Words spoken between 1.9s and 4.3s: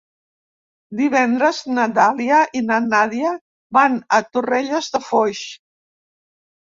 Dàlia i na Nàdia van a